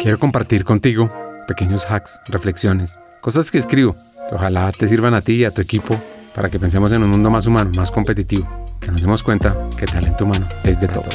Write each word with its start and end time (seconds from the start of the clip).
Quiero 0.00 0.20
compartir 0.20 0.64
contigo 0.64 1.12
pequeños 1.48 1.90
hacks, 1.90 2.20
reflexiones, 2.28 3.00
cosas 3.20 3.50
que 3.50 3.58
escribo 3.58 3.96
que 4.28 4.36
ojalá 4.36 4.70
te 4.70 4.86
sirvan 4.86 5.12
a 5.14 5.22
ti 5.22 5.32
y 5.32 5.44
a 5.44 5.50
tu 5.50 5.60
equipo 5.60 6.00
para 6.36 6.50
que 6.50 6.60
pensemos 6.60 6.92
en 6.92 7.02
un 7.02 7.10
mundo 7.10 7.30
más 7.30 7.46
humano, 7.46 7.72
más 7.76 7.90
competitivo, 7.90 8.46
que 8.78 8.92
nos 8.92 9.00
demos 9.00 9.24
cuenta 9.24 9.56
que 9.76 9.86
talento 9.86 10.24
humano 10.24 10.46
es 10.62 10.80
de 10.80 10.86
todo. 10.86 11.08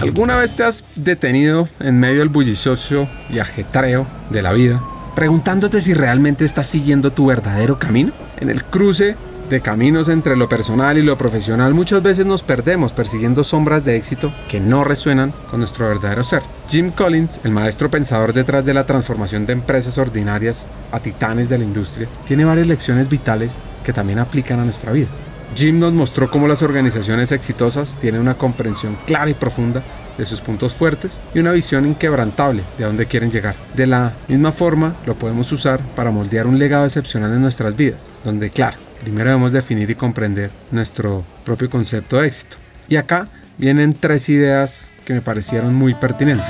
¿Alguna 0.00 0.36
vez 0.36 0.56
te 0.56 0.64
has 0.64 0.82
detenido 0.96 1.68
en 1.78 2.00
medio 2.00 2.18
del 2.18 2.30
bullicioso 2.30 3.08
y 3.30 3.38
ajetreo 3.38 4.08
de 4.30 4.42
la 4.42 4.52
vida, 4.52 4.82
preguntándote 5.14 5.80
si 5.80 5.94
realmente 5.94 6.44
estás 6.44 6.66
siguiendo 6.66 7.12
tu 7.12 7.26
verdadero 7.26 7.78
camino? 7.78 8.12
En 8.40 8.50
el 8.50 8.64
cruce 8.64 9.14
de 9.48 9.60
caminos 9.60 10.08
entre 10.08 10.36
lo 10.36 10.48
personal 10.48 10.98
y 10.98 11.02
lo 11.02 11.16
profesional, 11.16 11.74
muchas 11.74 12.02
veces 12.02 12.26
nos 12.26 12.42
perdemos 12.42 12.92
persiguiendo 12.92 13.44
sombras 13.44 13.84
de 13.84 13.96
éxito 13.96 14.32
que 14.48 14.60
no 14.60 14.84
resuenan 14.84 15.32
con 15.50 15.60
nuestro 15.60 15.88
verdadero 15.88 16.22
ser. 16.24 16.42
Jim 16.68 16.90
Collins, 16.90 17.40
el 17.44 17.52
maestro 17.52 17.90
pensador 17.90 18.32
detrás 18.32 18.64
de 18.64 18.74
la 18.74 18.84
transformación 18.84 19.46
de 19.46 19.54
empresas 19.54 19.96
ordinarias 19.98 20.66
a 20.92 21.00
titanes 21.00 21.48
de 21.48 21.58
la 21.58 21.64
industria, 21.64 22.08
tiene 22.26 22.44
varias 22.44 22.66
lecciones 22.66 23.08
vitales 23.08 23.58
que 23.84 23.92
también 23.92 24.18
aplican 24.18 24.60
a 24.60 24.64
nuestra 24.64 24.92
vida. 24.92 25.08
Jim 25.54 25.78
nos 25.78 25.92
mostró 25.92 26.30
cómo 26.30 26.46
las 26.46 26.62
organizaciones 26.62 27.32
exitosas 27.32 27.94
tienen 27.94 28.20
una 28.20 28.34
comprensión 28.34 28.96
clara 29.06 29.30
y 29.30 29.34
profunda 29.34 29.82
de 30.16 30.26
sus 30.26 30.40
puntos 30.40 30.74
fuertes 30.74 31.20
y 31.34 31.38
una 31.38 31.52
visión 31.52 31.86
inquebrantable 31.86 32.62
de 32.76 32.84
a 32.84 32.88
dónde 32.88 33.06
quieren 33.06 33.30
llegar. 33.30 33.54
De 33.74 33.86
la 33.86 34.12
misma 34.28 34.52
forma, 34.52 34.94
lo 35.06 35.14
podemos 35.14 35.50
usar 35.52 35.80
para 35.96 36.10
moldear 36.10 36.46
un 36.46 36.58
legado 36.58 36.84
excepcional 36.84 37.32
en 37.32 37.42
nuestras 37.42 37.76
vidas, 37.76 38.10
donde, 38.24 38.50
claro, 38.50 38.76
primero 39.02 39.30
debemos 39.30 39.52
definir 39.52 39.90
y 39.90 39.94
comprender 39.94 40.50
nuestro 40.70 41.24
propio 41.44 41.70
concepto 41.70 42.20
de 42.20 42.26
éxito. 42.26 42.56
Y 42.88 42.96
acá 42.96 43.28
vienen 43.58 43.94
tres 43.94 44.28
ideas 44.28 44.92
que 45.04 45.14
me 45.14 45.22
parecieron 45.22 45.74
muy 45.74 45.94
pertinentes. 45.94 46.46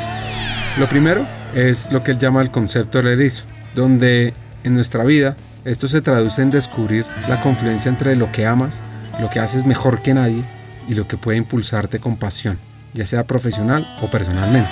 Lo 0.79 0.89
primero 0.89 1.27
es 1.55 1.93
lo 1.93 2.03
que 2.03 2.13
él 2.13 2.19
llama 2.19 2.41
el 2.41 2.51
concepto 2.51 2.99
del 2.99 3.09
erizo, 3.09 3.45
donde 3.75 4.35
en 4.65 4.75
nuestra 4.75 5.05
vida 5.05 5.37
esto 5.69 5.87
se 5.87 6.01
traduce 6.01 6.41
en 6.41 6.51
descubrir 6.51 7.05
la 7.29 7.43
confluencia 7.43 7.91
entre 7.91 8.17
lo 8.17 8.33
que 8.33 8.47
amas, 8.47 8.83
lo 9.21 9.29
que 9.29 9.39
haces 9.39 9.67
mejor 9.67 10.01
que 10.01 10.15
nadie 10.15 10.43
y 10.89 10.95
lo 10.95 11.07
que 11.07 11.19
puede 11.19 11.37
impulsarte 11.37 12.01
con 12.01 12.17
pasión, 12.17 12.59
ya 12.95 13.05
sea 13.05 13.27
profesional 13.27 13.87
o 14.03 14.11
personalmente. 14.11 14.71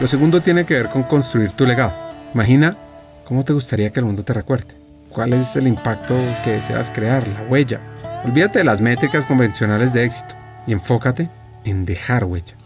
Lo 0.00 0.08
segundo 0.08 0.40
tiene 0.42 0.66
que 0.66 0.74
ver 0.74 0.88
con 0.88 1.04
construir 1.04 1.52
tu 1.52 1.66
legado. 1.66 1.94
Imagina 2.34 2.76
cómo 3.24 3.44
te 3.44 3.52
gustaría 3.52 3.90
que 3.90 4.00
el 4.00 4.06
mundo 4.06 4.24
te 4.24 4.32
recuerde. 4.32 4.74
¿Cuál 5.08 5.34
es 5.34 5.54
el 5.54 5.68
impacto 5.68 6.16
que 6.42 6.52
deseas 6.52 6.90
crear, 6.90 7.26
la 7.28 7.42
huella? 7.42 7.80
Olvídate 8.24 8.58
de 8.58 8.64
las 8.64 8.80
métricas 8.80 9.24
convencionales 9.24 9.92
de 9.92 10.04
éxito 10.04 10.34
y 10.66 10.72
enfócate 10.72 11.30
en 11.64 11.84
dejar 11.84 12.24
huella. 12.24 12.56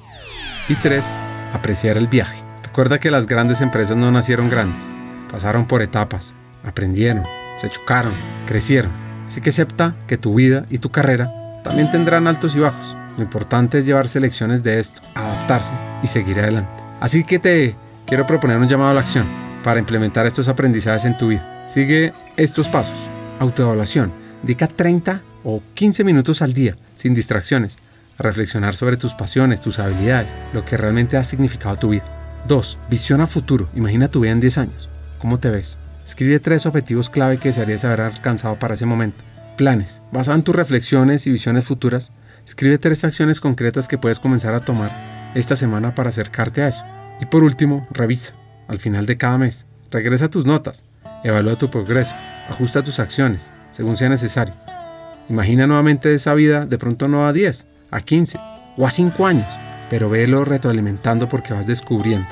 Y 0.71 0.75
tres, 0.77 1.05
apreciar 1.53 1.99
el 1.99 2.09
viaje. 2.09 2.43
Recuerda 2.63 2.99
que 2.99 3.11
las 3.11 3.27
grandes 3.27 3.61
empresas 3.61 3.99
no 3.99 4.11
nacieron 4.11 4.49
grandes, 4.49 4.91
pasaron 5.31 5.67
por 5.67 5.83
etapas, 5.83 6.35
aprendieron, 6.65 7.25
se 7.57 7.69
chocaron, 7.69 8.13
crecieron. 8.47 8.93
Así 9.27 9.41
que 9.41 9.51
acepta 9.51 9.97
que 10.07 10.19
tu 10.19 10.35
vida 10.35 10.67
y 10.69 10.79
tu 10.79 10.91
carrera 10.91 11.33
también 11.65 11.91
tendrán 11.91 12.27
altos 12.27 12.55
y 12.57 12.59
bajos. 12.59 12.97
Lo 13.17 13.23
importante 13.23 13.79
es 13.79 13.87
llevarse 13.87 14.21
lecciones 14.21 14.63
de 14.63 14.81
esto, 14.81 15.03
adaptarse 15.15 15.73
y 16.03 16.07
seguir 16.07 16.41
adelante. 16.41 16.83
Así 17.01 17.25
que 17.25 17.39
te 17.39 17.77
quiero 18.07 18.27
proponer 18.27 18.59
un 18.59 18.69
llamado 18.69 18.91
a 18.91 18.95
la 18.95 19.01
acción 19.01 19.27
para 19.63 19.81
implementar 19.81 20.27
estos 20.27 20.49
aprendizajes 20.49 21.05
en 21.05 21.17
tu 21.17 21.29
vida. 21.29 21.65
Sigue 21.69 22.13
estos 22.37 22.69
pasos. 22.69 22.97
Autoevaluación. 23.39 24.13
Dedica 24.43 24.67
30 24.67 25.23
o 25.45 25.63
15 25.75 26.05
minutos 26.05 26.43
al 26.43 26.53
día, 26.53 26.77
sin 26.95 27.15
distracciones, 27.15 27.79
a 28.19 28.23
reflexionar 28.23 28.75
sobre 28.75 28.97
tus 28.97 29.15
pasiones, 29.15 29.61
tus 29.61 29.79
habilidades, 29.79 30.35
lo 30.53 30.65
que 30.65 30.77
realmente 30.77 31.17
ha 31.17 31.25
significado 31.25 31.77
tu 31.77 31.91
vida. 31.91 32.05
2. 32.49 32.79
Visión 32.91 33.21
a 33.21 33.27
futuro. 33.27 33.69
Imagina 33.75 34.09
tu 34.09 34.21
vida 34.21 34.33
en 34.33 34.41
10 34.41 34.59
años. 34.59 34.89
¿Cómo 35.19 35.39
te 35.39 35.51
ves? 35.51 35.79
Escribe 36.05 36.41
tres 36.41 36.67
objetivos 36.67 37.11
clave 37.11 37.39
que 37.39 37.49
desearías 37.49 37.85
haber 37.85 38.01
alcanzado 38.01 38.59
para 38.59 38.75
ese 38.75 38.87
momento. 38.87 39.25
Planes. 39.57 40.03
Basado 40.13 40.37
en 40.37 40.45
tus 40.45 40.55
reflexiones 40.55 41.27
y 41.27 41.31
visiones 41.31 41.65
futuras, 41.65 42.13
escribe 42.45 42.79
tres 42.79 43.05
acciones 43.05 43.41
concretas 43.41 43.89
que 43.89 43.99
puedes 43.99 44.19
comenzar 44.19 44.55
a 44.55 44.61
tomar 44.61 44.91
esta 45.35 45.57
semana 45.57 45.95
para 45.95 46.11
acercarte 46.11 46.63
a 46.63 46.69
eso. 46.69 46.85
Y 47.21 47.27
por 47.27 47.45
último, 47.45 47.87
revisa. 47.91 48.35
Al 48.69 48.79
final 48.79 49.07
de 49.07 49.17
cada 49.17 49.39
mes, 49.39 49.67
regresa 49.91 50.29
tus 50.29 50.45
notas, 50.45 50.85
evalúa 51.25 51.57
tu 51.57 51.71
progreso, 51.71 52.15
ajusta 52.49 52.83
tus 52.83 52.99
acciones, 52.99 53.53
según 53.71 53.97
sea 53.97 54.09
necesario. 54.09 54.55
Imagina 55.29 55.67
nuevamente 55.67 56.13
esa 56.15 56.35
vida 56.35 56.67
de 56.67 56.79
pronto 56.79 57.09
no 57.09 57.27
a 57.27 57.33
10, 57.33 57.67
a 57.91 58.01
15 58.01 58.39
o 58.77 58.87
a 58.87 58.91
5 58.91 59.27
años, 59.27 59.47
pero 59.89 60.11
velo 60.11 60.45
retroalimentando 60.45 61.29
porque 61.29 61.53
vas 61.53 61.67
descubriendo. 61.67 62.29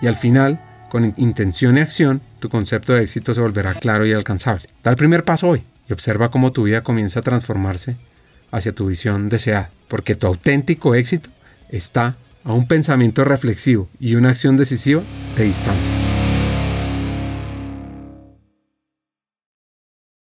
Y 0.00 0.06
al 0.06 0.16
final, 0.16 0.60
con 0.94 1.12
intención 1.16 1.76
y 1.76 1.80
acción, 1.80 2.22
tu 2.38 2.48
concepto 2.48 2.92
de 2.92 3.02
éxito 3.02 3.34
se 3.34 3.40
volverá 3.40 3.74
claro 3.74 4.06
y 4.06 4.12
alcanzable. 4.12 4.68
Da 4.84 4.92
el 4.92 4.96
primer 4.96 5.24
paso 5.24 5.48
hoy 5.48 5.64
y 5.88 5.92
observa 5.92 6.30
cómo 6.30 6.52
tu 6.52 6.62
vida 6.62 6.84
comienza 6.84 7.18
a 7.18 7.24
transformarse 7.24 7.96
hacia 8.52 8.76
tu 8.76 8.86
visión 8.86 9.28
deseada, 9.28 9.72
porque 9.88 10.14
tu 10.14 10.28
auténtico 10.28 10.94
éxito 10.94 11.30
está 11.68 12.16
a 12.44 12.52
un 12.52 12.68
pensamiento 12.68 13.24
reflexivo 13.24 13.88
y 13.98 14.14
una 14.14 14.30
acción 14.30 14.56
decisiva 14.56 15.02
de 15.36 15.42
distancia. 15.42 16.23